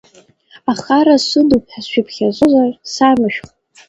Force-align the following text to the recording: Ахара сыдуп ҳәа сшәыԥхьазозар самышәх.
Ахара 0.71 1.15
сыдуп 1.27 1.63
ҳәа 1.71 1.81
сшәыԥхьазозар 1.85 2.71
самышәх. 2.93 3.49